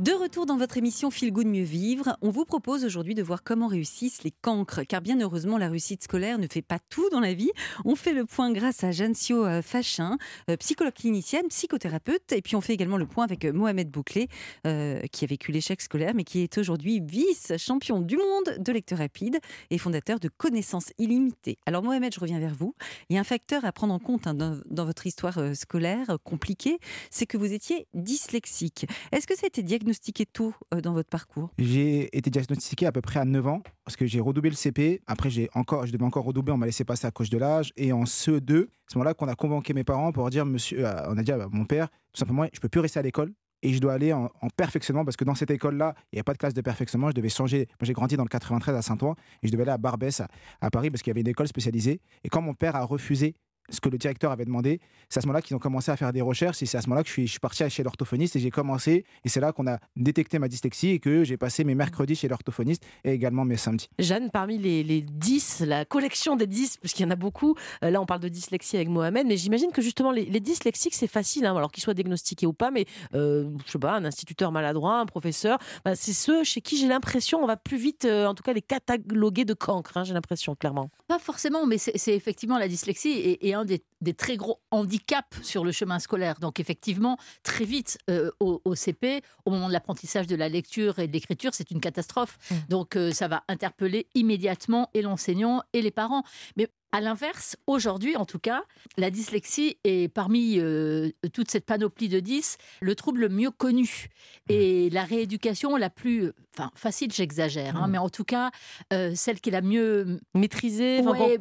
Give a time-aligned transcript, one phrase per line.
[0.00, 3.42] De retour dans votre émission Feel Good Mieux Vivre, on vous propose aujourd'hui de voir
[3.42, 7.20] comment réussissent les cancres, car bien heureusement la réussite scolaire ne fait pas tout dans
[7.20, 7.50] la vie.
[7.84, 10.16] On fait le point grâce à Jancio euh, Fachin,
[10.48, 14.28] euh, psychologue clinicienne, psychothérapeute, et puis on fait également le point avec euh, Mohamed Bouclé,
[14.64, 19.38] qui a vécu l'échec scolaire, mais qui est aujourd'hui vice-champion du monde de lecture rapide
[19.68, 21.58] et fondateur de Connaissances illimitées.
[21.66, 22.74] Alors Mohamed, je reviens vers vous.
[23.10, 26.16] Il y a un facteur à prendre en compte hein, dans, dans, votre histoire scolaire
[26.24, 26.78] compliquée,
[27.10, 28.86] c'est que vous étiez dyslexique.
[29.12, 32.86] Est-ce que ça a été diagnostiqué diagnostiqué tôt euh, dans votre parcours J'ai été diagnostiqué
[32.86, 35.02] à peu près à 9 ans, parce que j'ai redoublé le CP.
[35.06, 37.72] Après, j'ai encore, je devais encore redoubler, on m'a laissé passer à cause de l'âge.
[37.76, 41.08] Et en CE2, c'est ce moment-là qu'on a convoqué mes parents pour dire, monsieur, euh,
[41.08, 43.72] on a dit à mon père, tout simplement, je peux plus rester à l'école et
[43.74, 46.38] je dois aller en, perfectionnement parce que dans cette école-là, il n'y a pas de
[46.38, 47.10] classe de perfectionnement.
[47.10, 47.66] Je devais changer.
[47.80, 50.28] Moi, j'ai grandi dans le 93 à Saint-Ouen et je devais aller à Barbès, à,
[50.60, 52.00] à Paris, parce qu'il y avait une école spécialisée.
[52.24, 53.34] Et quand mon père a refusé
[53.70, 54.80] ce que le directeur avait demandé.
[55.08, 56.88] C'est à ce moment-là qu'ils ont commencé à faire des recherches et c'est à ce
[56.88, 59.04] moment-là que je suis, je suis parti chez l'orthophoniste et j'ai commencé.
[59.24, 62.28] Et c'est là qu'on a détecté ma dyslexie et que j'ai passé mes mercredis chez
[62.28, 63.88] l'orthophoniste et également mes samedis.
[63.98, 67.90] Jeanne, parmi les, les 10, la collection des 10, puisqu'il y en a beaucoup, euh,
[67.90, 71.46] là on parle de dyslexie avec Mohamed, mais j'imagine que justement les, dyslexiques c'est facile,
[71.46, 74.98] hein, alors qu'ils soient diagnostiqués ou pas, mais euh, je sais pas, un instituteur maladroit,
[74.98, 78.34] un professeur, bah, c'est ceux chez qui j'ai l'impression on va plus vite, euh, en
[78.34, 80.90] tout cas les cataloguer de cancre, hein, j'ai l'impression clairement.
[81.08, 85.34] Pas forcément, mais c'est effectivement la dyslexie et, et un des, des très gros handicap
[85.42, 86.40] sur le chemin scolaire.
[86.40, 91.06] Donc effectivement, très vite euh, au, CP, au moment de l'apprentissage de la lecture et
[91.06, 92.38] de l'écriture, c'est une catastrophe.
[92.50, 92.54] Mmh.
[92.68, 96.22] Donc euh, ça va interpeller immédiatement et l'enseignant et les parents.
[96.56, 98.64] Mais à l'inverse, aujourd'hui en tout cas,
[98.96, 104.08] la dyslexie est parmi euh, toute cette panoplie de 10 le trouble le mieux connu
[104.48, 107.90] et la rééducation la plus enfin facile, j'exagère, hein, mmh.
[107.92, 108.50] mais en tout cas
[108.92, 111.38] euh, celle qui est la mieux maîtrisée, ouais,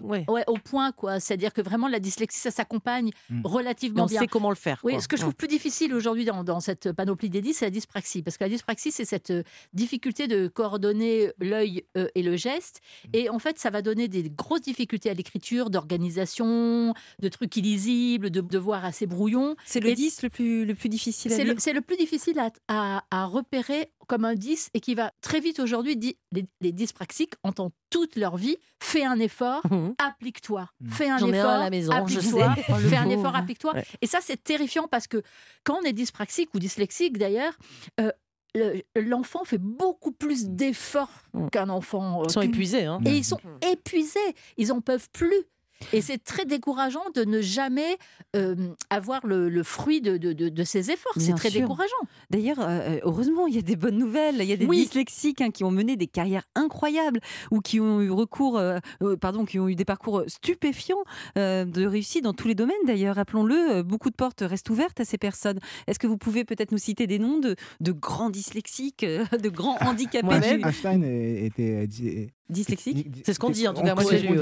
[0.48, 1.20] au point quoi.
[1.20, 3.42] C'est-à-dire que vraiment la dyslexie ça s'accompagne mmh.
[3.46, 4.20] relativement bien.
[4.20, 4.80] On sait comment le faire.
[4.84, 7.72] Oui, ce que je trouve plus difficile aujourd'hui dans, cette panoplie des 10, c'est la
[7.72, 9.44] dyspraxie, parce que la dyspraxie c'est cette euh,
[9.74, 13.10] difficulté de coordonner l'œil et le geste, mmh.
[13.14, 18.30] et en fait ça va donner des grosses difficultés à l'écriture d'organisation, de trucs illisibles,
[18.30, 19.56] de devoirs assez brouillons.
[19.66, 23.04] C'est le 10 le plus, le plus difficile à C'est le, le, plus difficile à,
[23.12, 27.72] à, repérer comme un 10 et qui va très vite aujourd'hui, les, les dyspraxiques entendent
[27.92, 29.92] toute leur vie, fais un effort, mmh.
[30.00, 30.68] applique-toi.
[30.82, 30.90] Mmh.
[30.90, 32.44] Fais un effort à la maison, je sais.
[32.90, 33.76] Fais un effort, applique-toi.
[34.02, 35.22] Et ça, c'est terrifiant parce que
[35.64, 37.54] quand on est dyspraxique ou dyslexique d'ailleurs,
[38.00, 38.12] euh,
[38.96, 41.50] l'enfant fait beaucoup plus d'efforts mmh.
[41.50, 42.22] qu'un enfant.
[42.22, 42.86] Euh, ils sont épuisés.
[42.86, 43.00] Hein.
[43.06, 44.20] Et ils sont épuisés.
[44.58, 45.46] Ils en peuvent plus.
[45.94, 47.98] Et c'est très décourageant de ne jamais
[48.36, 48.56] euh,
[48.90, 51.14] avoir le, fruit de, de, ces efforts.
[51.18, 51.96] C'est très décourageant.
[52.30, 54.36] D'ailleurs, euh, euh, heureusement, il y a des bonnes nouvelles.
[54.40, 57.20] Il y a des dyslexiques hein, qui ont mené des carrières incroyables
[57.52, 58.62] ou qui ont eu recours,
[59.22, 61.04] pardon, qui ont eu des parcours stupéfiants
[61.36, 62.76] de réussite dans tous les domaines.
[62.86, 65.60] D'ailleurs, rappelons-le, beaucoup de portes restent ouvertes à ces personnes.
[65.88, 69.78] Est-ce que vous pouvez peut-être nous citer des noms de, de grands dyslexiques, de grands
[69.82, 71.88] handicapés Einstein était
[72.50, 73.96] dyslexique C'est ce qu'on dit en tout cas.
[73.96, 74.40] Moi, j'ai lu.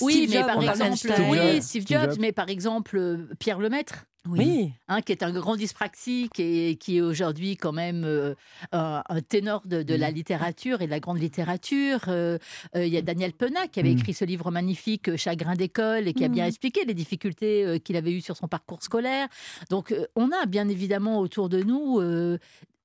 [0.00, 0.96] Oui, mais par exemple,
[1.30, 4.06] oui, Steve Jobs, mais par exemple Pierre Lemaître.
[4.28, 4.72] Oui.
[4.88, 8.34] Hein, qui est un grand dyspraxique et qui est aujourd'hui quand même euh,
[8.72, 12.00] un, ténor de, la littérature et de la grande littérature.
[12.08, 12.38] Euh,
[12.74, 13.98] euh, il y a Daniel Penat qui avait mm.
[13.98, 16.48] écrit ce livre magnifique Chagrin d'école et qui a bien mm.
[16.48, 19.28] expliqué les difficultés qu'il avait eues sur son parcours scolaire.
[19.70, 22.00] Donc on a bien évidemment autour de nous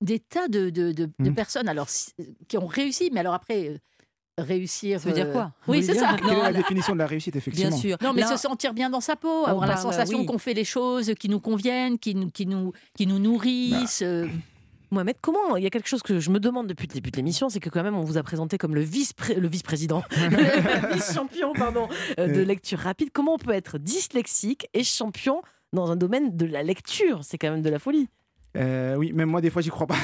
[0.01, 1.33] des tas de, de mm.
[1.33, 1.87] personnes alors,
[2.47, 3.81] qui ont réussi, mais alors après
[4.37, 4.99] réussir.
[4.99, 5.51] Ça veut dire quoi?
[5.67, 6.15] Oui, c'est ça.
[6.17, 7.69] Quelle est la définition de la réussite, effectivement?
[7.69, 7.97] Bien sûr.
[8.01, 11.13] Non, mais se sentir bien dans sa peau, avoir la sensation qu'on fait les choses
[11.19, 14.01] qui nous conviennent, qui nous, qui nous, qui nous nourrissent.
[14.01, 14.07] Bah.
[14.07, 14.27] Euh.
[14.91, 17.15] Mohamed, comment Il y a quelque chose que je me demande depuis le début de
[17.15, 20.03] l'émission, c'est que quand même on vous a présenté comme le vice le vice-président,
[20.91, 21.87] vice-champion pardon
[22.19, 23.09] euh, de lecture rapide.
[23.13, 27.21] Comment on peut être dyslexique et champion dans un domaine de la lecture?
[27.23, 28.09] C'est quand même de la folie.
[28.57, 29.95] Euh, oui, même moi des fois j'y crois pas.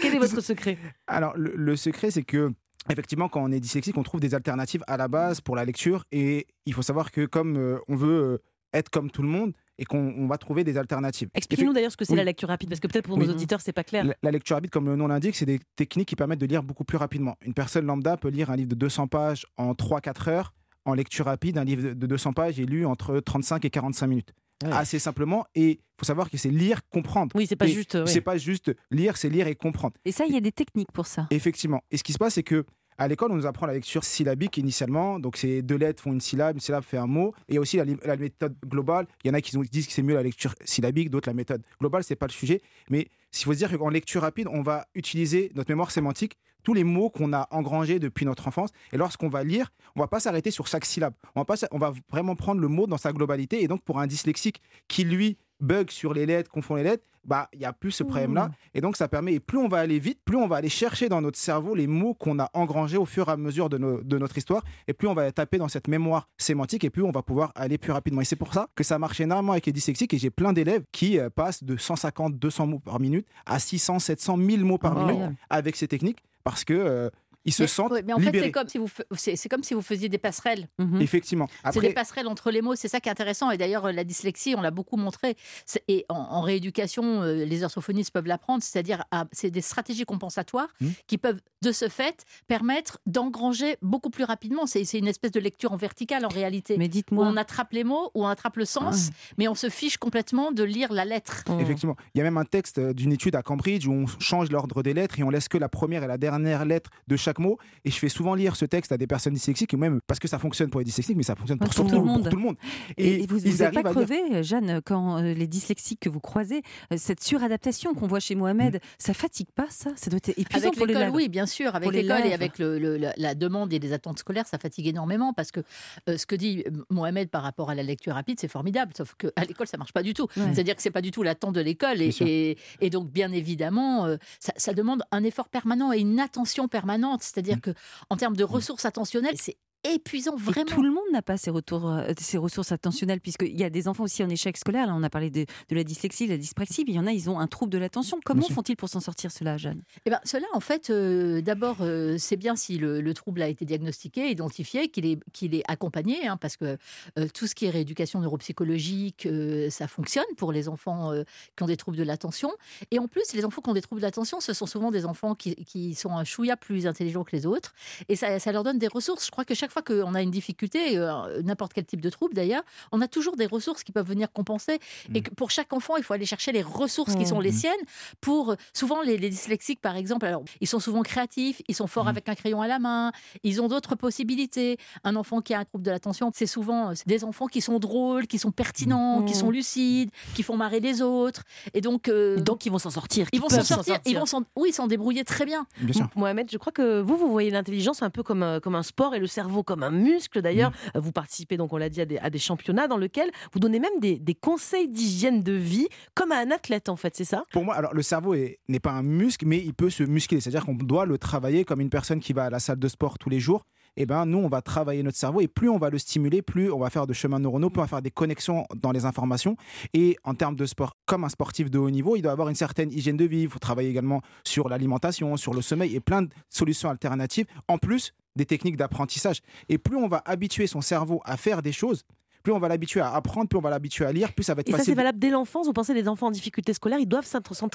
[0.00, 0.78] Quel est votre secret?
[1.06, 2.54] Alors le secret c'est que
[2.88, 6.04] effectivement, quand on est dyslexique, on trouve des alternatives à la base pour la lecture.
[6.12, 8.38] Et il faut savoir que comme euh, on veut euh,
[8.72, 11.30] être comme tout le monde, et qu'on va trouver des alternatives.
[11.34, 13.72] Expliquez-nous d'ailleurs ce que c'est la lecture rapide, parce que peut-être pour nos auditeurs, c'est
[13.72, 14.04] pas clair.
[14.22, 16.84] La, lecture rapide, comme le nom l'indique, c'est des techniques qui permettent de lire beaucoup
[16.84, 17.36] plus rapidement.
[17.46, 20.52] Une personne lambda peut lire un livre de 200 pages en 3-4 heures.
[20.84, 24.34] En lecture rapide, un livre de 200 pages est lu entre 35 et 45 minutes.
[24.64, 25.46] Assez simplement.
[25.54, 27.34] Et il faut savoir que c'est lire, comprendre.
[27.34, 28.06] Oui, c'est pas juste.
[28.06, 29.94] C'est pas juste lire, c'est lire et comprendre.
[30.04, 31.26] Et ça, il y a des techniques pour ça.
[31.30, 31.82] Effectivement.
[31.90, 32.64] Et ce qui se passe, c'est que
[33.00, 35.18] À l'école, on nous apprend la lecture syllabique initialement.
[35.18, 37.32] Donc, c'est deux lettres font une syllabe, une syllabe fait un mot.
[37.48, 39.06] Et aussi la, méthode globale.
[39.24, 41.62] Il y en a qui disent que c'est mieux la lecture syllabique, d'autres la méthode
[41.80, 42.04] globale.
[42.04, 42.60] C'est pas le sujet.
[42.90, 46.74] Mais s'il faut se dire qu'en lecture rapide, on va utiliser notre mémoire sémantique tous
[46.74, 48.68] les mots qu'on a engrangés depuis notre enfance.
[48.92, 51.14] Et lorsqu'on va lire, on va pas s'arrêter sur chaque syllabe.
[51.34, 53.62] On va, pas, on va vraiment prendre le mot dans sa globalité.
[53.62, 57.48] Et donc, pour un dyslexique qui, lui, bug sur les lettres, confond les lettres, bah
[57.52, 58.48] il y a plus ce problème-là.
[58.48, 58.52] Mmh.
[58.74, 61.08] Et donc ça permet, et plus on va aller vite, plus on va aller chercher
[61.08, 64.38] dans notre cerveau les mots qu'on a engrangés au fur et à mesure de, notre
[64.38, 67.52] histoire, et plus on va taper dans cette mémoire sémantique, et plus on va pouvoir
[67.54, 68.20] aller plus rapidement.
[68.20, 70.84] Et c'est pour ça que ça marche énormément avec les dyslexiques, et j'ai plein d'élèves
[70.92, 74.94] qui euh, passent de 150, 200 mots par minute à 600, 700, 1000 mots par
[74.94, 75.36] minute Incroyable.
[75.50, 77.10] avec ces techniques, parce que euh,
[77.44, 79.74] ils se Mais- sentent ouais, mais en fait, c'est comme si vous c'est comme si
[79.74, 80.68] vous faisiez des passerelles.
[80.78, 81.00] Mhm.
[81.00, 81.48] Effectivement.
[81.72, 83.50] C'est des passerelles entre les mots, c'est ça qui est intéressant.
[83.50, 85.36] Et d'ailleurs, euh, la dyslexie, on l'a beaucoup montré.
[85.66, 90.04] C'est- Et en, en rééducation, euh, les orthophonistes peuvent l'apprendre, c'est-à-dire à- c'est des stratégies
[90.04, 90.88] compensatoires Hmm.
[91.06, 94.66] qui peuvent, de ce fait, permettre d'engranger beaucoup plus rapidement.
[94.66, 96.76] C'est c'est une espèce de lecture en verticale en réalité.
[96.78, 97.26] Mais Où dites-moi.
[97.26, 100.62] on attrape les mots, où on attrape le sens, mais on se fiche complètement de
[100.62, 101.44] lire la lettre.
[101.60, 101.96] Effectivement.
[102.14, 104.82] Il y a même un texte euh, d'une étude à Cambridge où on change l'ordre
[104.82, 107.58] des lettres et on laisse que la première et la dernière lettre de chaque mot.
[107.84, 110.28] Et je fais souvent lire ce texte à des personnes dyslexiques, et même parce que
[110.28, 112.22] ça fonctionne pour les dyslexiques, mais ça fonctionne pour, tout le monde.
[112.22, 112.56] pour tout le monde.
[112.96, 116.62] Et, vous arrivent pas à crevé, Jeanne, quand euh, les dyslexiques que vous croisez,
[116.92, 119.90] euh, cette suradaptation qu'on voit chez Mohamed, ça fatigue pas ça?
[119.96, 121.74] Ça doit être épuisant Avec pour l'école, oui, bien sûr.
[121.74, 124.86] Avec l'école et avec le- le- la, la demande et les attentes scolaires, ça fatigue
[124.86, 125.60] énormément parce que
[126.08, 128.92] euh, ce que dit Mohamed par rapport à la lecture rapide, c'est formidable.
[128.96, 130.26] Sauf qu'à l'école, ça marche pas du tout.
[130.36, 130.44] Ouais.
[130.54, 132.00] C'est-à-dire que c'est pas du tout l'attente de l'école.
[132.02, 136.18] Et, et- et donc, bien évidemment, euh, ça, ça demande un effort permanent et une
[136.20, 137.19] attention permanente.
[137.22, 137.60] C'est-à-dire Mm.
[137.60, 137.70] que
[138.10, 140.66] en termes de ressources attentionnelles, c'est épuisant Et vraiment.
[140.66, 143.88] tout le monde n'a pas ces, retours, euh, ces ressources attentionnelles, puisqu'il y a des
[143.88, 144.86] enfants aussi en échec scolaire.
[144.86, 147.06] Là, on a parlé de, de la dyslexie, de la dyspraxie, mais il y en
[147.06, 148.18] a, ils ont un trouble de l'attention.
[148.24, 149.82] Comment font-ils pour s'en sortir, cela, Jeanne?
[150.06, 153.48] Eh ben, cela, en fait, euh, d'abord, euh, c'est bien si le, le trouble a
[153.48, 156.76] été diagnostiqué, identifié, qu'il est, qu'il est accompagné, hein, parce que
[157.18, 161.24] euh, tout ce qui est rééducation neuropsychologique, euh, ça fonctionne pour les enfants euh,
[161.56, 162.50] qui ont des troubles de l'attention.
[162.90, 165.04] Et en plus, les enfants qui ont des troubles de l'attention, ce sont souvent des
[165.04, 167.74] enfants qui, qui sont un chouïa plus intelligents que les autres.
[168.08, 169.26] Et ça, ça leur donne des ressources.
[169.26, 172.34] Je crois que chaque fois qu'on a une difficulté, euh, n'importe quel type de trouble
[172.34, 172.62] d'ailleurs,
[172.92, 174.78] on a toujours des ressources qui peuvent venir compenser.
[175.14, 177.74] Et que pour chaque enfant, il faut aller chercher les ressources qui sont les siennes.
[178.20, 182.08] Pour souvent les, les dyslexiques, par exemple, alors ils sont souvent créatifs, ils sont forts
[182.08, 183.12] avec un crayon à la main,
[183.42, 184.76] ils ont d'autres possibilités.
[185.04, 187.78] Un enfant qui a un trouble de l'attention, c'est souvent euh, des enfants qui sont
[187.78, 191.42] drôles, qui sont pertinents, qui sont lucides, qui font marrer les autres.
[191.74, 193.26] Et donc, euh, Donc ils vont s'en sortir.
[193.32, 195.66] ils vont s'en sortir, ils vont s'en, oui, s'en débrouiller très bien.
[195.80, 196.08] Bien sûr.
[196.16, 199.14] Mohamed, je crois que vous, vous voyez l'intelligence un peu comme, un- comme un sport
[199.14, 200.42] et le cerveau comme un muscle.
[200.42, 200.74] D'ailleurs, Mm.
[200.89, 203.98] Euh, vous participez, donc on l'a dit, à des, championnats dans lesquels vous donnez même
[204.00, 207.44] des, conseils d'hygiène de vie, comme à un athlète en fait, c'est ça?
[207.52, 210.40] Pour moi, alors le cerveau est- n'est pas un muscle, mais il peut se muscler.
[210.40, 213.18] C'est-à-dire qu'on doit le travailler comme une personne qui va à la salle de sport
[213.18, 213.64] tous les jours.
[213.96, 216.70] Et ben nous, on va travailler notre cerveau et plus on va le stimuler, plus
[216.70, 219.56] on va faire de chemins neuronaux, plus on va faire des connexions dans les informations.
[219.94, 222.54] Et en termes de sport, comme un sportif de haut niveau, il doit avoir une
[222.54, 223.42] certaine hygiène de vie.
[223.42, 227.46] Il faut travailler également sur l'alimentation, sur le sommeil et plein de solutions alternatives.
[227.68, 229.40] En plus des techniques d'apprentissage.
[229.68, 232.04] Et plus on va habituer son cerveau à faire des choses,
[232.42, 234.60] plus on va l'habituer à apprendre, plus on va l'habituer à lire, plus ça va
[234.60, 235.66] être Et ça, c'est valable dès l'enfance.
[235.66, 237.26] Vous pensez les enfants en difficulté scolaire, ils doivent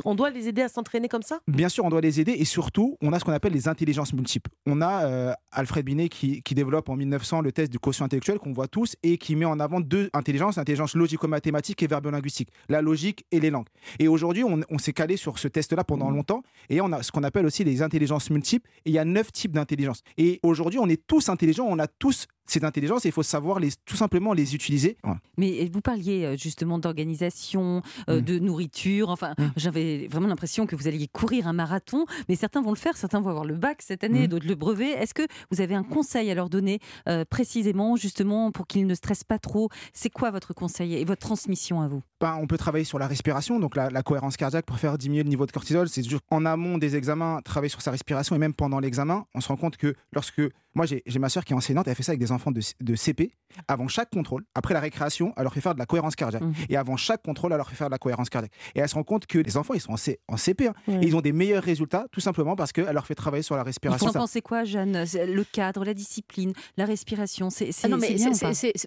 [0.06, 1.40] on doit les aider à s'entraîner comme ça?
[1.48, 4.14] Bien sûr, on doit les aider et surtout, on a ce qu'on appelle les intelligences
[4.14, 4.52] multiples.
[4.66, 8.40] On a euh, Alfred Binet qui, qui développe en 1900 le test du quotient intellectuel
[8.40, 12.82] qu'on voit tous et qui met en avant deux intelligences, l'intelligence logico-mathématique et verbo-linguistique, la
[12.82, 13.68] logique et les langues.
[14.00, 17.12] Et aujourd'hui, on, on s'est calé sur ce test-là pendant longtemps et on a ce
[17.12, 20.02] qu'on appelle aussi les intelligences multiples et il y a neuf types d'intelligence.
[20.18, 23.60] Et aujourd'hui, on est tous intelligents, on a tous ces intelligences et il faut savoir
[23.60, 24.98] les, tout simplement les utiliser.
[25.04, 25.20] Voilà.
[25.38, 28.22] Mais vous parliez euh, justement d'organisation, euh, Mm.
[28.22, 29.10] de nourriture.
[29.10, 29.44] Enfin, Mm.
[29.58, 32.06] j'avais vraiment l'impression que vous alliez courir un marathon.
[32.30, 34.28] Mais certains vont le faire, certains vont avoir le bac cette année, Mm.
[34.28, 34.92] d'autres le brevet.
[34.92, 38.96] Est-ce que vous avez un conseil à leur donner euh, précisément, justement, pour qu'ils ne
[38.96, 39.70] stressent pas trop?
[39.94, 42.02] C'est quoi votre conseil et votre transmission à vous?
[42.42, 45.30] On peut travailler sur la respiration, donc la, la cohérence cardiaque pour faire diminuer le
[45.30, 45.88] niveau de cortisol.
[45.90, 49.42] C'est juste en amont des examens, travailler sur sa respiration et même pendant l'examen, on
[49.42, 50.42] se rend compte que lorsque.
[50.78, 52.96] Moi, j'ai ma soeur qui est enseignante, elle fait ça avec des enfants de, de
[52.98, 53.32] CP.
[53.70, 56.42] Avant chaque contrôle, après la récréation, elle leur fait faire de la cohérence cardiaque.
[56.42, 56.54] Mhm.
[56.68, 58.52] Et avant chaque contrôle, elle leur fait faire de la cohérence cardiaque.
[58.76, 60.68] Et elle se rend compte que les enfants, ils sont en, C- en CP.
[60.68, 63.56] hein, et ils ont des meilleurs résultats, tout simplement parce qu'elle leur fait travailler sur
[63.56, 64.08] la Vous respiration.
[64.08, 65.06] en Ça- pensez quoi, Jeanne?
[65.14, 67.88] Le cadre, la discipline, la respiration, c'est Ah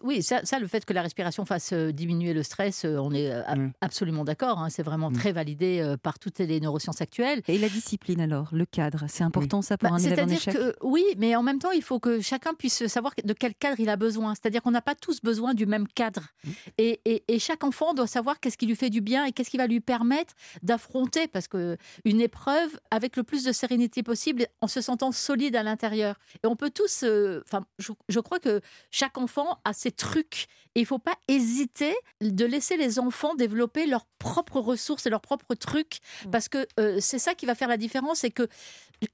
[0.05, 3.13] oui, ça, ça, le fait que la respiration fasse euh, diminuer le stress, euh, on
[3.13, 3.73] est est euh, Mm.
[3.81, 4.59] absolument d'accord.
[4.59, 4.69] hein.
[4.71, 5.15] C'est vraiment Mm.
[5.15, 7.43] très validé euh, par toutes les neurosciences actuelles.
[7.49, 10.37] Et la discipline alors, le cadre, c'est important ça pour Bah, un élève en C'est-à-dire
[10.39, 10.55] échec?
[10.55, 13.79] que oui, mais en même temps, il faut que chacun puisse savoir de quel cadre
[13.81, 14.35] il a besoin.
[14.35, 16.23] C'est-à-dire qu'on n'a pas tous besoin du même cadre.
[16.45, 16.51] Mmh.
[16.79, 19.51] Et, et- et chaque enfant doit savoir qu'est-ce qui lui fait du bien et qu'est-ce
[19.51, 24.47] qui va lui permettre d'affronter, parce que une épreuve avec le plus de sérénité possible,
[24.61, 26.17] en se sentant solide à l'intérieur.
[26.43, 30.47] Et on peut tous, euh, enfin, je, je crois que chaque enfant a ses trucs.
[30.79, 35.11] Et il ne faut pas hésiter de laisser les enfants développer leurs propres ressources et
[35.11, 35.99] leurs propres trucs,
[36.31, 38.23] parce que euh, c'est ça qui va faire la différence.
[38.23, 38.47] Et que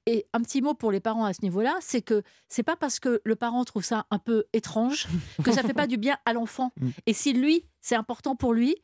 [0.05, 2.99] et un petit mot pour les parents à ce niveau-là, c'est que c'est pas parce
[2.99, 5.07] que le parent trouve ça un peu étrange
[5.43, 6.71] que ça fait pas du bien à l'enfant.
[6.79, 6.89] Mm.
[7.07, 8.75] Et si lui, c'est important pour lui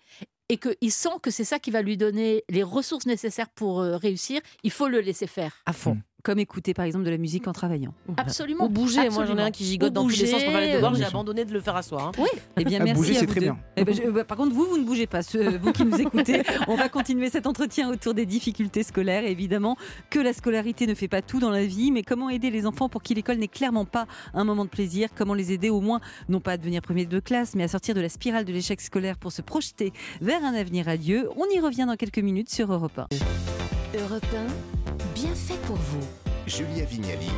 [0.50, 3.96] et qu'il sent que c'est ça qui va lui donner les ressources nécessaires pour euh,
[3.96, 5.62] réussir, il faut le laisser faire.
[5.68, 6.00] À fond.
[6.24, 7.94] Comme écouter par exemple de la musique en travaillant.
[8.18, 8.66] Absolument.
[8.66, 9.10] Ou bouger.
[9.10, 10.94] Moi, j'en ai un qui gigote Ou dans tous les sens pour devoirs.
[10.94, 12.12] euh, J'ai abandonné de le faire à soi.
[12.18, 12.24] hein.
[12.58, 13.46] Eh bien, Ah, merci bouger, à c'est vous très deux.
[13.48, 13.58] bien.
[13.78, 16.00] Eh ben, je- bah, par contre, vous, vous ne bougez pas, ceux- vous qui nous
[16.00, 16.44] écoutez.
[16.68, 19.24] On va continuer cet entretien autour des difficultés scolaires.
[19.24, 19.78] Et évidemment,
[20.10, 22.90] que la scolarité ne fait pas tout dans la vie, mais comment aider les enfants
[22.90, 25.10] pour qui l'école n'est clairement pas un moment de plaisir?
[25.16, 27.96] Comment les aider au moins, non pas à devenir premier de classe, mais à sortir
[27.96, 31.60] de la spirale de l'échec scolaire pour se projeter vers un avenir radieux On y
[31.60, 33.08] revient dans quelques minutes sur Europe 1.
[33.98, 34.81] Europe 1,
[35.22, 36.08] bien fait pour vous.
[36.48, 37.30] Julia Vignali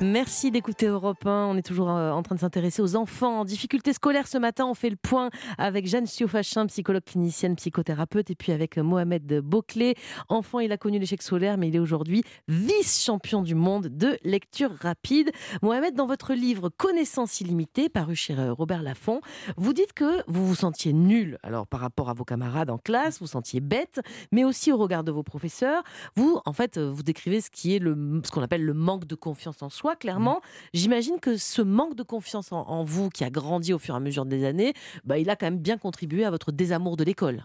[0.00, 1.46] Merci d'écouter Europe 1.
[1.46, 4.26] On est toujours euh, en train de s'intéresser aux enfants en difficulté scolaire.
[4.26, 8.78] Ce matin, on fait le point avec Jeanne Siofachin, psychologue clinicienne, psychothérapeute, et puis avec
[8.78, 9.94] euh, Mohamed Boclé.
[10.28, 14.72] Enfant, il a connu l'échec scolaire, mais il est aujourd'hui vice-champion du monde de lecture
[14.80, 15.30] rapide.
[15.62, 19.20] Mohamed, dans votre livre Connaissance illimitée, paru chez euh, Robert Laffont,
[19.56, 23.20] vous dites que vous vous sentiez nul, alors par rapport à vos camarades en classe,
[23.20, 24.00] vous sentiez bête,
[24.32, 25.82] mais aussi au regard de vos professeurs.
[26.16, 29.62] Vous, en fait, vous décrivez ce qui est ce qu'on appelle le manque de confiance
[29.62, 30.40] en soi, clairement.
[30.74, 33.96] J'imagine que ce manque de confiance en, en vous, qui a grandi au fur et
[33.96, 34.74] à mesure des années,
[35.04, 37.44] bah, il a quand même bien contribué à votre désamour de l'école.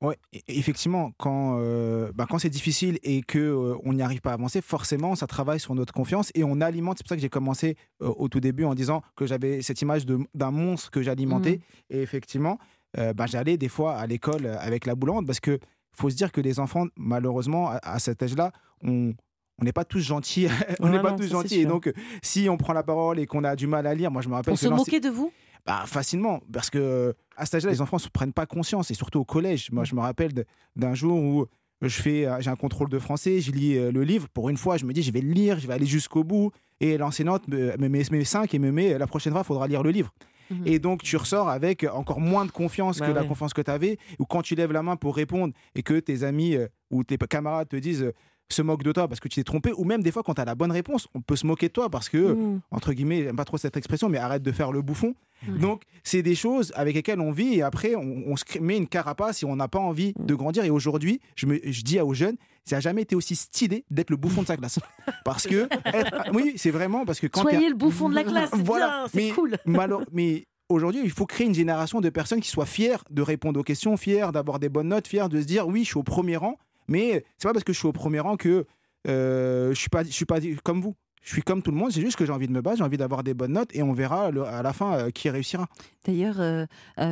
[0.00, 4.22] Ouais, e- effectivement, quand, euh, bah, quand c'est difficile et que euh, on n'y arrive
[4.22, 6.96] pas à avancer, forcément, ça travaille sur notre confiance et on alimente.
[6.96, 9.82] C'est pour ça que j'ai commencé euh, au tout début en disant que j'avais cette
[9.82, 11.60] image d'un monstre que j'alimentais.
[11.90, 12.58] Et effectivement,
[12.96, 15.58] euh, bah, j'allais des fois à l'école avec la boulante parce que
[15.92, 18.52] faut se dire que les enfants, malheureusement, à, à cet âge-là,
[18.82, 19.12] on
[19.60, 20.48] on n'est pas tous gentils,
[20.80, 21.60] on n'est pas non, tous ça, gentils.
[21.60, 24.10] Et donc, euh, si on prend la parole et qu'on a du mal à lire,
[24.10, 25.32] moi je me rappelle On que se moquait de vous?
[25.66, 29.20] Bah, facilement, parce que à cet âge-là, les enfants ne prennent pas conscience, et surtout
[29.20, 29.70] au collège.
[29.72, 30.32] Moi, je me rappelle
[30.76, 31.46] d'un jour où
[31.82, 34.28] je fais, euh, j'ai un contrôle de français, je lis euh, le livre.
[34.28, 36.50] Pour une fois, je me dis, je vais le lire, je vais aller jusqu'au bout.
[36.80, 39.66] Et l'enseignante me, me met mes 5 et me met, la prochaine fois, il faudra
[39.68, 40.12] lire le livre.
[40.50, 40.66] Mhm.
[40.66, 43.70] Et donc, tu ressors avec encore moins de confiance Bah que la confiance que tu
[43.70, 43.98] avais.
[44.18, 46.56] Ou quand tu lèves la main pour répondre et que tes amis
[46.90, 48.12] ou tes camarades te disent,
[48.52, 49.72] se moquent de toi parce que tu t'es trompé.
[49.76, 51.72] Ou même des fois, quand tu as la bonne réponse, on peut se moquer de
[51.72, 52.60] toi parce que Mmh.
[52.70, 55.14] entre guillemets, j'aime pas trop cette expression, mais arrête de faire le bouffon.
[55.48, 55.58] Ouais.
[55.58, 58.86] Donc, c'est des choses avec lesquelles on vit et après, on, on se met une
[58.86, 60.64] carapace et on n'a pas envie de grandir.
[60.64, 64.10] Et aujourd'hui, je, me, je dis aux jeunes, ça n'a jamais été aussi stylé d'être
[64.10, 64.78] le bouffon de sa classe.
[65.24, 68.50] Parce que, être- oui, c'est vraiment parce que quand Soyez le bouffon de la classe,
[68.52, 69.56] Voilà, c'est cool.
[69.66, 73.58] Malo- mais aujourd'hui, il faut créer une génération de personnes qui soient fières de répondre
[73.58, 76.02] aux questions, fières d'avoir des bonnes notes, fières de se dire oui, je suis au
[76.02, 76.58] premier rang.
[76.90, 78.66] Mais c'est pas parce que je suis au premier rang que
[79.08, 80.94] euh, je suis pas, je suis pas comme vous.
[81.22, 81.92] Je suis comme tout le monde.
[81.92, 83.82] C'est juste que j'ai envie de me battre, j'ai envie d'avoir des bonnes notes et
[83.82, 85.66] on verra à la fin euh, qui réussira.
[86.06, 86.66] D'ailleurs, euh,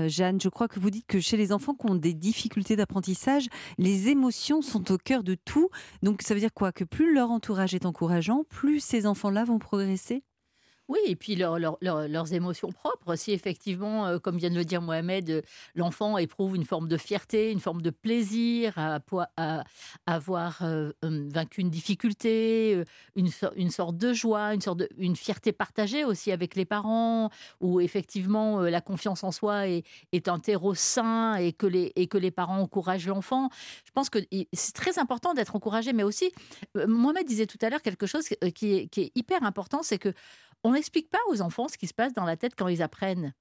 [0.08, 3.48] Jeanne, je crois que vous dites que chez les enfants qui ont des difficultés d'apprentissage,
[3.76, 5.68] les émotions sont au cœur de tout.
[6.02, 6.72] Donc ça veut dire quoi?
[6.72, 10.22] Que plus leur entourage est encourageant, plus ces enfants-là vont progresser?
[10.88, 13.14] Oui, et puis leur- leur- leur- leurs émotions propres.
[13.14, 15.42] Si effectivement, euh, comme vient de le dire Mohamed, euh,
[15.74, 18.98] l'enfant éprouve une forme de fierté, une forme de plaisir à,
[20.06, 22.82] avoir euh, vaincu une difficulté,
[23.16, 27.28] une, so- une sorte de joie, une sorte de, fierté partagée aussi avec les parents,
[27.60, 32.06] où effectivement la confiance en soi est, est un terreau sain et que les, et
[32.06, 33.50] que les parents encouragent l'enfant.
[33.84, 34.18] Je pense que
[34.54, 36.32] c'est très important d'être encouragé, mais aussi,
[36.74, 40.12] Mohamed disait tout à l'heure quelque chose qui est hyper important, c'est que
[40.64, 43.34] on n'explique pas aux enfants ce qui se passe dans la tête quand ils apprennent.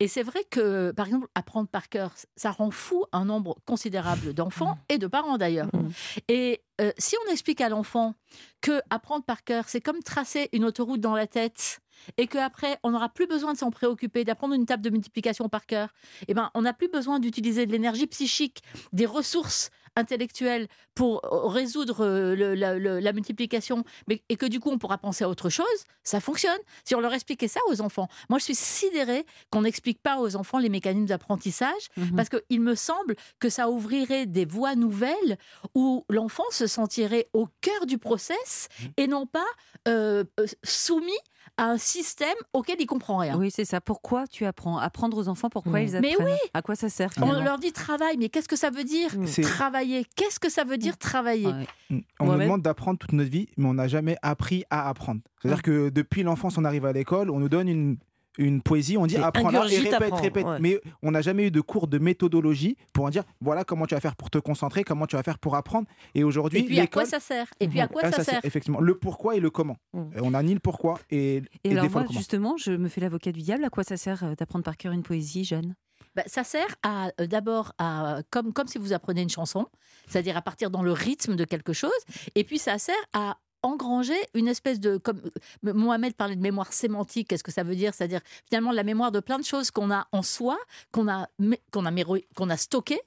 [0.00, 4.34] Et c'est vrai que, par exemple, apprendre par cœur, ça rend fou un nombre considérable
[4.34, 5.68] d'enfants et de parents d'ailleurs.
[5.74, 5.92] Mhm.
[6.28, 8.14] Et euh, si on explique à l'enfant
[8.60, 11.80] que apprendre par cœur, c'est comme tracer une autoroute dans la tête
[12.16, 15.66] et qu'après, on n'aura plus besoin de s'en préoccuper, d'apprendre une table de multiplication par
[15.66, 15.92] cœur,
[16.28, 21.48] eh ben, on n'a plus besoin d'utiliser de l'énergie psychique, des ressources intellectuelles pour euh,
[21.48, 25.24] résoudre euh, le- la, le- la multiplication, mais, et que du coup, on pourra penser
[25.24, 25.66] à autre chose,
[26.04, 26.58] ça fonctionne.
[26.84, 30.36] Si on leur expliquait ça aux enfants, moi, je suis sidérée qu'on n'explique pas aux
[30.36, 32.16] enfants les mécanismes d'apprentissage, Mhm.
[32.16, 35.36] parce qu'il me semble que ça ouvrirait des voies nouvelles
[35.74, 39.46] où l'enfant se sentirait au cœur du process et non pas
[39.86, 40.24] euh,
[40.64, 41.12] soumis
[41.56, 43.36] à un système auquel il comprend rien.
[43.38, 43.80] Oui, c'est ça.
[43.80, 44.78] Pourquoi tu apprends?
[44.78, 45.82] Apprendre aux enfants pourquoi Mm.
[45.84, 46.36] ils Mais apprennent.
[46.54, 49.10] À quoi ça sert On leur dit travail, mais qu'est-ce que ça veut dire?
[49.26, 50.04] C'est- Travailler.
[50.16, 51.46] Qu'est-ce que ça veut dire travailler?
[51.46, 51.66] Ouais.
[51.90, 51.98] Mm.
[52.20, 55.20] On nous demande d'apprendre toute notre vie, mais on n'a jamais appris à apprendre.
[55.42, 57.96] C'est-à-dire que depuis l'enfance, on arrive à l'école, on nous donne une,
[58.38, 60.46] une poésie, on dit apprends là et répète, répète.
[60.46, 60.58] ouais.
[60.60, 63.94] Mais on n'a jamais eu de cours de méthodologie pour en dire voilà comment tu
[63.94, 65.86] vas faire pour te concentrer, comment tu vas faire pour apprendre.
[66.14, 67.46] Et aujourd'hui, Et puis à quoi ça sert?
[67.60, 68.40] Et puis à quoi Ah, ça, sert?
[68.44, 69.76] Effectivement, le pourquoi et le comment.
[69.92, 69.98] Mm.
[69.98, 72.72] Euh, On n'a ni le pourquoi et, Et, et alors des fois moi, justement, je
[72.72, 73.64] me fais l'avocat du diable.
[73.64, 75.74] À quoi ça sert euh, d'apprendre par cœur une poésie, Jeanne
[76.14, 79.66] Bah, ça sert à euh, d'abord à comme comme si vous apprenez une chanson,
[80.06, 81.90] c'est-à-dire à partir dans le rythme de quelque chose,
[82.34, 85.20] et puis ça sert à engranger une espèce de comme
[85.66, 87.92] euh, Mohamed parlait de mémoire sémantique qu'est-ce que ça veut dire?
[87.94, 90.58] C'est-à-dire finalement la mémoire de plein de choses qu'on a en soi
[90.92, 91.28] qu'on a
[91.72, 91.90] qu'on a
[92.34, 93.00] qu'on a stocké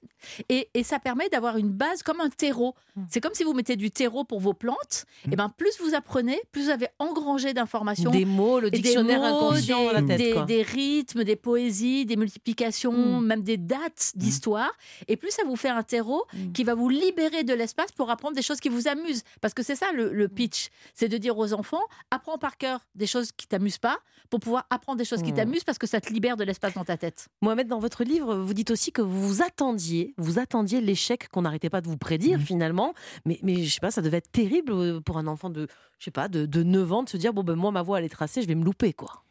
[0.50, 3.04] et, et ça permet d'avoir une base comme un terreau Mm.
[3.10, 6.38] c'est comme si vous mettez du terreau pour vos plantes et ben plus vous apprenez
[6.52, 10.02] plus vous avez engrangé d'informations Des mots, le des dictionnaire mots, inconscient des, dans la
[10.02, 10.18] tête.
[10.18, 10.44] des- quoi.
[10.44, 12.92] des rythmes, des poésies, des multiplications,
[13.22, 13.26] Mm.
[13.26, 14.72] même des dates d'histoire.
[15.08, 18.36] Et plus ça vous fait un terreau qui va vous libérer de l'espace pour apprendre
[18.36, 19.24] des choses qui vous amusent.
[19.40, 20.51] Parce que c'est ça le, le pitch,
[20.94, 21.82] c'est de dire aux enfants,
[22.12, 23.98] apprends par cœur des choses qui t'amusent pas
[24.30, 25.36] pour pouvoir apprendre des choses qui Mm.
[25.36, 27.28] t'amusent parce que ça te libère de l'espace dans ta tête.
[27.42, 31.42] Mohamed, dans votre livre, vous dites aussi que vous vous attendiez, vous attendiez l'échec qu'on
[31.42, 32.46] n'arrêtait pas de vous prédire Mhm.
[32.46, 32.94] finalement.
[33.26, 35.68] Mais, mais je sais pas, ça devait être terrible euh, pour un enfant de,
[36.00, 38.00] je sais pas, de, de 9 ans de se dire bon ben moi ma voix
[38.00, 39.24] elle est tracée, je vais me louper quoi.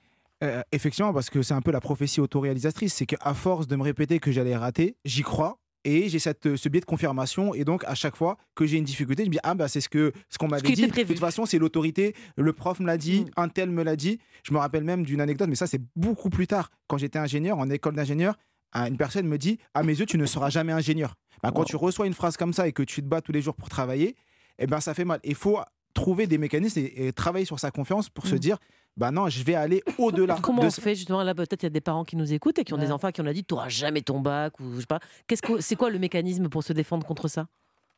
[0.42, 2.94] Euh, effectivement, parce que c'est un peu la prophétie autoréalisatrice.
[2.94, 5.58] C'est qu'à force de me répéter que j'allais rater, j'y crois.
[5.84, 7.54] Et j'ai cette, ce biais de confirmation.
[7.54, 9.80] Et donc, à chaque fois que j'ai une difficulté, je me dis Ah, bah, c'est
[9.80, 10.86] ce qu'on ce qu'on m'avait dit.
[10.86, 12.14] De toute façon, c'est l'autorité.
[12.36, 13.30] Le prof me l'a dit, Mm.
[13.36, 14.18] un tel me l'a dit.
[14.44, 16.70] Je me rappelle même d'une anecdote, mais ça, c'est beaucoup plus tard.
[16.86, 18.36] Quand j'étais ingénieur, en école d'ingénieur,
[18.72, 21.14] un- une personne me dit À mes yeux, tu ne seras jamais ingénieur.
[21.42, 21.64] Bah, quand Wow.
[21.64, 23.70] tu reçois une phrase comme ça et que tu te bats tous les jours pour
[23.70, 24.14] travailler,
[24.58, 25.20] eh ben, ça fait mal.
[25.24, 25.58] Il faut
[25.94, 28.38] trouver des mécanismes et, et travailler sur sa confiance pour se Mm.
[28.38, 28.58] dire
[28.96, 30.38] bah non, je vais aller au-delà.
[30.42, 32.58] Comment de on fait justement là peut-être il y a des parents qui nous écoutent
[32.58, 34.80] et qui ont des enfants qui ont dit tu n'auras jamais ton bac ou je
[34.80, 35.00] sais pas.
[35.26, 37.46] Qu'est-ce que c'est quoi le mécanisme pour se défendre contre ça?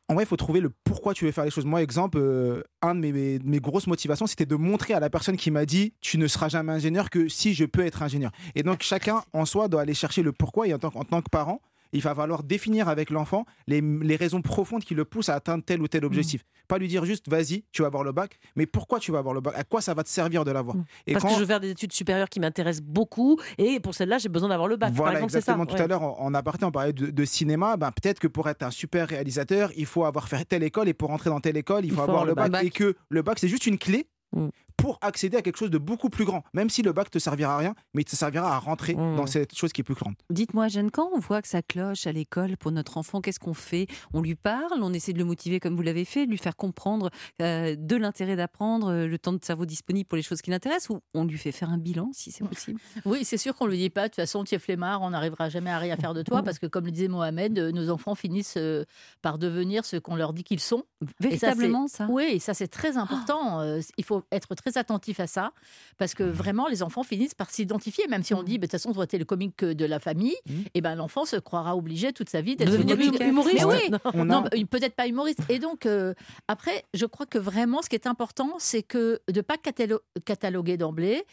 [0.09, 1.63] En vrai, il faut trouver le pourquoi tu veux faire les choses.
[1.65, 5.09] Moi, exemple, euh, un de mes, mes- mes grosses motivations, c'était de montrer à la
[5.09, 8.31] personne qui m'a dit tu ne seras jamais ingénieur que si je peux être ingénieur.
[8.53, 10.67] Et donc, chacun en soi doit aller chercher le pourquoi.
[10.67, 11.61] Et en tant, en tant que parent,
[11.93, 15.63] il va falloir définir avec l'enfant les, les raisons profondes qui le poussent à atteindre
[15.63, 16.43] tel ou tel objectif.
[16.67, 19.33] Pas lui dire juste vas-y, tu vas avoir le bac, mais pourquoi tu vas avoir
[19.33, 19.53] le bac?
[19.57, 20.77] À quoi ça va te servir de l'avoir?
[20.77, 20.85] Mm.
[21.13, 24.29] Parce que je veux faire des études supérieures qui m'intéressent beaucoup et pour celle-là j'ai
[24.29, 24.91] besoin d'avoir le bac.
[24.93, 25.51] Voilà, Par exemple, c'est ça.
[25.53, 25.65] exactement.
[25.65, 25.81] Tout Ouais.
[25.81, 27.77] à l'heure, en, en aparté, on parlait de, de cinéma.
[27.77, 30.93] Ben, peut-être que pour être un super réalisateur, il faut avoir fait telle école et
[30.93, 32.63] pour entrer dans telle école, il faut, avoir le bac, bac.
[32.63, 34.47] Et que le bac, c'est juste une clé Mm.
[34.83, 36.43] Pour accéder à quelque chose de beaucoup plus grand.
[36.53, 39.15] Même si le bac te servira à rien, mais il te servira à rentrer Mm.
[39.15, 40.15] dans cette chose qui est plus grande.
[40.29, 43.53] Dites-moi, Jeanne, quand on voit que ça cloche à l'école pour notre enfant, qu'est-ce qu'on
[43.53, 43.87] fait?
[44.13, 46.57] On lui parle, on essaie de le motiver comme vous l'avez fait, de lui faire
[46.57, 50.51] comprendre euh, de l'intérêt d'apprendre, euh, le temps de cerveau disponible pour les choses qui
[50.51, 52.77] l'intéressent, ou on lui fait faire un bilan si c'est possible?
[53.05, 55.47] Oui, c'est sûr qu'on lui dit pas, de toute façon, tu es flemmard, on n'arrivera
[55.47, 58.15] jamais à rien faire de toi, parce que comme le disait Mohamed, euh, nos enfants
[58.15, 58.83] finissent euh,
[59.21, 60.83] par devenir ce qu'on leur dit qu'ils sont.
[61.21, 63.61] Véritablement, ça, Oui, et ça c'est très important.
[63.61, 65.51] euh, il faut être très attentif à ça,
[65.97, 68.71] parce que vraiment, les enfants finissent par s'identifier, même si on dit, bah, de toute
[68.71, 70.63] façon, toi, t'es le comique de la famille, Mhm.
[70.73, 73.21] et ben l'enfant se croira obligé toute sa vie De d'être devenir comique.
[73.21, 73.65] humoriste.
[73.65, 74.25] Oui, Non.
[74.25, 75.39] Non, euh, peut-être pas humoriste.
[75.49, 76.13] Et donc, euh,
[76.47, 80.77] après, je crois que vraiment, ce qui est important, c'est que de pas catalo- cataloguer
[80.77, 81.23] d'emblée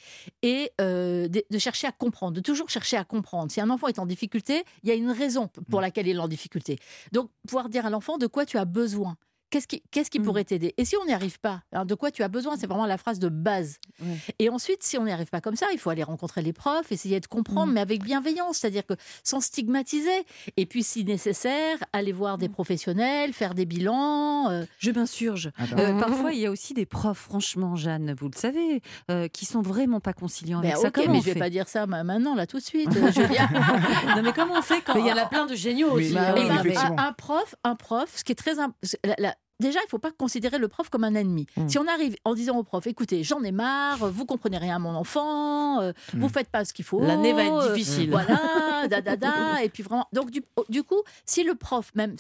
[0.42, 3.50] et euh, de, de chercher à comprendre, de toujours chercher à comprendre.
[3.50, 6.20] Si un enfant est en difficulté, il y a une raison pour laquelle il est
[6.20, 6.78] en difficulté.
[7.12, 9.16] Donc, pouvoir dire à l'enfant de quoi tu as besoin.
[9.50, 10.22] Qu'est-ce qui, qu'est-ce qui Mm.
[10.24, 10.74] pourrait t'aider?
[10.76, 12.56] Et si on n'y arrive pas, hein, de quoi tu as besoin?
[12.56, 13.78] C'est vraiment la phrase de base.
[14.00, 14.06] Ouais.
[14.38, 16.92] Et ensuite, si on n'y arrive pas comme ça, il faut aller rencontrer les profs,
[16.92, 17.74] essayer de comprendre, Mm.
[17.74, 20.24] mais avec bienveillance, c'est-à-dire que sans stigmatiser.
[20.56, 24.48] Et puis, si nécessaire, aller voir des professionnels, faire des bilans.
[24.50, 25.50] euh, Je m'insurge.
[25.58, 25.78] Attends.
[25.78, 29.46] Euh, parfois, il y a aussi des profs, franchement, Jeanne, vous le savez, euh, qui
[29.46, 30.88] sont vraiment pas conciliants avec Ben, ça.
[30.88, 32.90] ok, Comment mais je vais pas dire ça ma- maintenant, là, tout de suite.
[33.14, 33.48] Julien.
[34.16, 36.14] Non, mais comment on fait quand il y en a plein de géniaux Mais- aussi.
[36.14, 39.78] Bah oui, un, un prof, un prof, ce qui est très imp- la- la- Déjà,
[39.80, 41.46] il ne faut pas considérer le prof comme un ennemi.
[41.56, 41.68] Mm.
[41.68, 44.78] Si on arrive en disant au prof, écoutez, j'en ai marre, vous comprenez rien à
[44.78, 46.20] mon enfant, euh, Mm.
[46.20, 47.00] vous faites pas ce qu'il faut.
[47.00, 48.10] L'année va être euh, difficile.
[48.10, 48.40] Voilà,
[48.88, 49.62] da da da.
[49.62, 52.16] Et puis vraiment, donc du, du coup, si le prof, même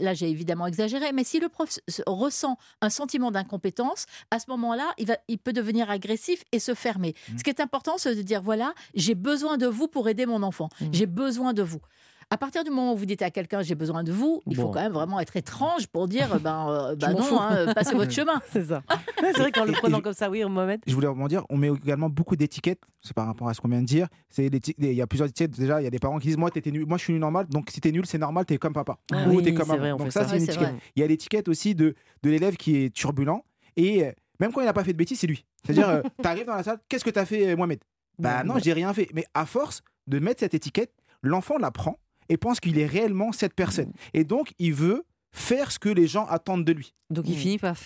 [0.00, 4.92] là j'ai évidemment exagéré, mais si le prof ressent un sentiment d'incompétence, à ce moment-là,
[4.98, 7.14] il, va, il peut devenir agressif et se fermer.
[7.30, 7.38] Mm.
[7.38, 10.42] Ce qui est important, c'est de dire voilà, j'ai besoin de vous pour aider mon
[10.42, 10.68] enfant.
[10.80, 10.86] Mm.
[10.92, 11.80] J'ai besoin de vous.
[12.32, 14.70] À partir du moment où vous dites à quelqu'un j'ai besoin de vous, il faut
[14.70, 17.94] quand même vraiment être étrange pour dire ben, euh, bah m'en non, hein, euh, passez
[17.94, 18.40] votre chemin.
[18.50, 18.82] C'est ça.
[19.20, 20.80] C'est vrai qu'en le prenant comme ça, oui, Mohamed.
[20.86, 23.82] Je voulais rebondir, on met également beaucoup d'étiquettes, c'est par rapport à ce qu'on vient
[23.82, 24.08] de dire.
[24.38, 26.70] Il y a plusieurs étiquettes, déjà, il y a des parents qui disent Moi, t'étais
[26.70, 26.86] nul.
[26.86, 28.96] Moi je suis nul normal, donc si t'es nul, c'est normal, t'es comme papa.
[29.12, 29.80] Ah Ou oui, t'es comme c'est maman.
[29.82, 30.30] vrai, on donc ça, ça.
[30.30, 30.74] c'est une Ouais, étiquette.
[30.96, 33.44] Il y a l'étiquette aussi de, de l'élève qui est turbulent,
[33.76, 34.06] et
[34.40, 35.44] même quand il n'a pas fait de bêtises, c'est lui.
[35.66, 37.80] C'est-à-dire, euh, t'arrives dans la salle, qu'est-ce que t'as fait, Mohamed?
[38.18, 39.10] Bah non, j'ai rien fait.
[39.12, 41.98] Mais à force de mettre cette étiquette, l'enfant la prend
[42.32, 43.92] et pense qu'il est réellement cette personne.
[44.14, 46.94] Et donc, il veut faire ce que les gens attendent de lui.
[47.10, 47.38] Donc il Mm.
[47.38, 47.76] finit par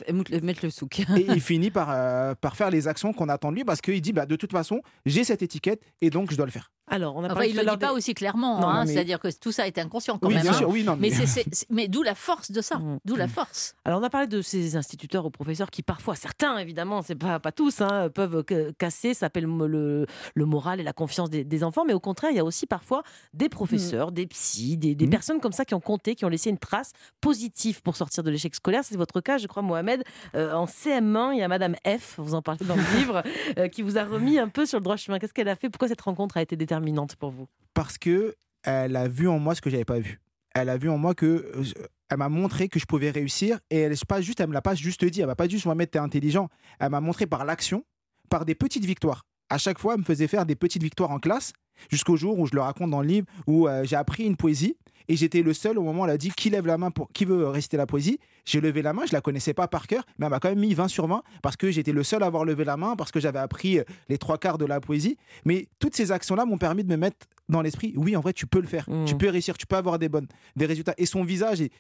[0.43, 1.01] mettre le souk.
[1.01, 4.01] Et il finit par, euh, par faire les actions qu'on attend de lui parce qu'il
[4.01, 6.73] dit, bah, de toute façon, j'ai cette étiquette et donc je dois le faire.
[6.88, 9.18] Alors, on a Enfin, parlé il ne le dit pas aussi clairement, hein, mais- c'est-à-dire
[9.18, 10.42] que tout ça est inconscient quand oui, même.
[10.44, 10.57] bien hein.
[10.57, 10.96] sûr, oui, non,
[11.70, 12.99] Mais, d'où la force de ça, Mm.
[13.05, 13.75] d'où la force?
[13.85, 17.40] Alors, on a parlé de ces instituteurs ou professeurs qui, parfois, certains, évidemment, c'est pas,
[17.40, 21.42] pas tous, hein, peuvent ca- casser, ça s'appelle le, le moral et la confiance des,
[21.44, 21.85] des enfants.
[21.85, 23.03] Mais au contraire, il y a aussi parfois
[23.35, 26.51] des professeurs, des psys, des, des personnes comme ça qui ont compté, qui ont laissé
[26.51, 28.83] une trace positive pour sortir de l'échec scolaire.
[28.85, 30.05] C'est votre cas, je crois, Mohamed.
[30.37, 33.22] Euh, en CM1, il y a Madame F, vous en parlez dans le livre,
[33.59, 35.18] euh, qui vous a remis un peu sur le droit chemin.
[35.18, 35.68] Qu'est-ce qu'elle a fait?
[35.68, 36.55] Pourquoi cette rencontre a été
[37.17, 37.47] pour vous?
[37.75, 40.21] Parce que elle a vu en moi ce que j'avais pas vu.
[40.55, 41.53] Elle a vu en moi que
[42.09, 44.75] elle m'a montré que je pouvais réussir et elle pas juste elle me l'a pas
[44.75, 46.49] juste dit, elle m'a pas dit Mohamed t'es intelligent.
[46.81, 47.85] Elle m'a montré par l'action,
[48.29, 49.25] par des petites victoires.
[49.49, 51.53] À chaque fois, elle me faisait faire des petites victoires en classe
[51.91, 54.77] jusqu'au jour où je le raconte dans le livre où euh, j'ai appris une poésie
[55.09, 57.12] et j'étais le seul au moment où elle a dit qui lève la main pour
[57.12, 58.19] qui veut réciter la poésie?
[58.47, 60.61] J'ai levé la main, je la connaissais pas par cœur, mais elle m'a quand même
[60.61, 63.11] mis 20 sur 20 parce que j'étais le seul à avoir levé la main parce
[63.11, 65.17] que j'avais appris euh, les trois quarts de la poésie.
[65.45, 68.47] Mais toutes ces actions-là m'ont permis de me mettre dans l'esprit, oui, en vrai, tu
[68.47, 69.05] peux le faire, Mhm.
[69.05, 70.95] tu peux réussir, tu peux avoir des bonnes, des résultats.
[70.97, 71.71] Et son visage et,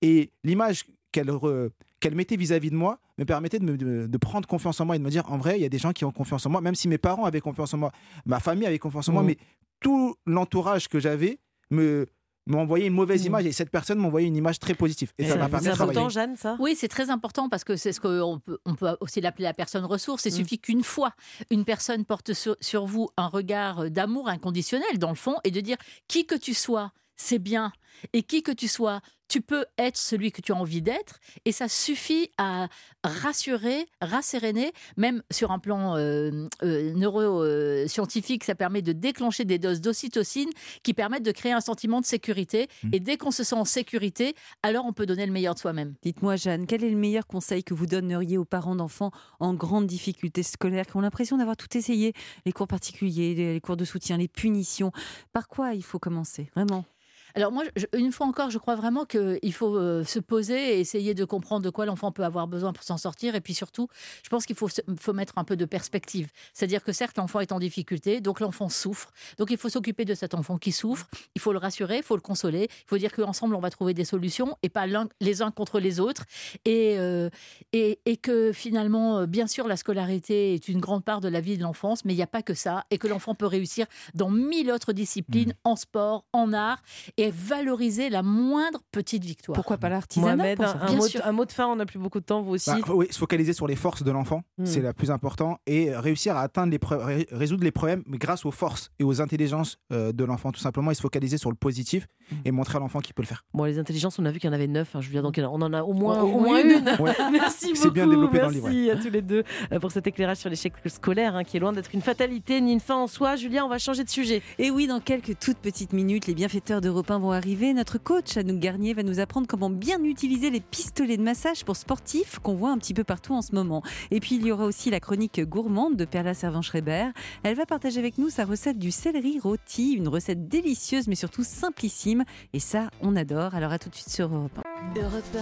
[0.00, 4.80] et l'image qu'elle mettait vis-à-vis de moi me permettait de, me- de- de prendre confiance
[4.80, 6.12] en moi et de me dire, en vrai, il y a des gens qui ont
[6.12, 7.92] confiance en moi, même si mes parents avaient confiance en moi,
[8.26, 9.28] ma famille avait confiance en moi, Mhm.
[9.28, 9.36] mais
[9.80, 11.38] tout l'entourage que j'avais
[11.70, 12.06] me
[12.46, 13.26] m'envoyait une mauvaise Mhm.
[13.28, 15.12] image et cette personne m'envoyait une image très positive.
[15.18, 15.98] Et ça m'a permis c'est de travailler.
[15.98, 16.56] important, Jeanne, ça?
[16.58, 19.54] Oui, c'est très important parce que c'est ce qu'on peut, on peut aussi l'appeler la
[19.54, 20.24] personne ressource.
[20.24, 20.36] Il Mm.
[20.36, 21.12] suffit qu'une fois,
[21.50, 25.60] une personne porte sur, sur vous un regard d'amour inconditionnel, dans le fond, et de
[25.60, 25.76] dire
[26.08, 27.72] qui que tu sois, c'est bien.
[28.12, 29.00] Et qui que tu sois,
[29.32, 31.18] tu peux être celui que tu as envie d'être.
[31.46, 32.68] Et ça suffit à
[33.02, 39.80] rassurer, rasséréner, même sur un plan euh, euh, neuroscientifique, ça permet de déclencher des doses
[39.80, 40.50] d'ocytocine
[40.82, 42.68] qui permettent de créer un sentiment de sécurité.
[42.82, 42.90] Mm.
[42.92, 45.94] Et dès qu'on se sent en sécurité, alors on peut donner le meilleur de soi-même.
[46.02, 49.86] Dites-moi, Jeanne, quel est le meilleur conseil que vous donneriez aux parents d'enfants en grande
[49.86, 52.12] difficulté scolaire qui ont l'impression d'avoir tout essayé?
[52.44, 54.92] Les cours particuliers, les cours de soutien, les punitions.
[55.32, 56.84] Par quoi il faut commencer Vraiment?
[57.34, 60.80] Alors moi, je- une fois encore, je crois vraiment qu'il faut euh, se poser et
[60.80, 63.34] essayer de comprendre de quoi l'enfant peut avoir besoin pour s'en sortir.
[63.34, 63.88] Et puis surtout,
[64.22, 64.68] je pense qu'il faut,
[65.12, 66.28] mettre un peu de perspective.
[66.52, 69.10] C'est-à-dire que certes, l'enfant est en difficulté, donc l'enfant souffre.
[69.38, 71.08] Donc il faut s'occuper de cet enfant qui souffre.
[71.34, 72.68] Il faut le rassurer, il faut le consoler.
[72.70, 74.86] Il faut dire qu'ensemble, on va trouver des solutions et pas
[75.20, 76.24] les uns contre les autres.
[76.64, 77.28] Et, euh,
[77.72, 81.40] et, et que finalement, euh, bien sûr, la scolarité est une grande part de la
[81.40, 82.84] vie de l'enfance, mais il n'y a pas que ça.
[82.90, 86.82] Et que l'enfant peut réussir dans mille autres disciplines, en sport, en art,
[87.16, 89.54] et valoriser la moindre petite victoire.
[89.54, 91.20] Pourquoi pas l'artisanat Mohamed, pour un, mot, sûr.
[91.24, 92.70] un mot de fin, on n'a plus beaucoup de temps, vous aussi.
[92.70, 94.66] Bah, oui, se focaliser sur les forces de l'enfant, Mm.
[94.66, 98.90] c'est la plus important, et réussir à atteindre les résoudre les problèmes grâce aux forces
[98.98, 102.34] et aux intelligences euh, de l'enfant, tout simplement, et se focaliser sur le positif Mm.
[102.44, 103.44] et montrer à l'enfant qu'il peut le faire.
[103.52, 105.60] Bon, les intelligences, on a vu qu'il y en avait neuf, hein, Julia, donc on
[105.60, 106.70] en a au moins, Au une.
[106.70, 106.96] une.
[107.00, 107.12] Ouais.
[107.32, 107.90] Merci C'est beaucoup.
[107.94, 110.48] bien développé dans le Merci livre, à tous les deux euh, pour cet éclairage sur
[110.48, 113.34] l'échec scolaire, hein, qui est loin d'être une fatalité ni une fin en soi.
[113.36, 114.40] Julia, on va changer de sujet.
[114.58, 117.72] Et oui, dans quelques toutes petites minutes, les bienfaiteurs d'Europe 1 vont arriver.
[117.74, 121.76] Notre coach, Anouk Garnier, va nous apprendre comment bien utiliser les pistolets de massage pour
[121.76, 123.82] sportifs qu'on voit un petit peu partout en ce moment.
[124.10, 127.10] Et puis, il y aura aussi la chronique gourmande de Perla Servan-Schreiber.
[127.42, 131.44] Elle va partager avec nous sa recette du céleri rôti, une recette délicieuse mais surtout
[131.44, 132.24] simplissime.
[132.52, 133.54] Et ça, on adore.
[133.54, 134.58] Alors à tout de suite sur Europe
[134.96, 135.00] 1.
[135.00, 135.36] Europe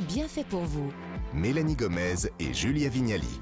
[0.00, 0.92] 1, bien fait pour vous.
[1.32, 3.40] Mélanie Gomez et Julia Vignali.